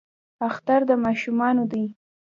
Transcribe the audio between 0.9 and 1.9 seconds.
ماشومانو دی